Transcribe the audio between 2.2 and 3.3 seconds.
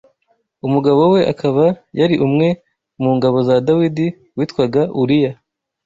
umwe mu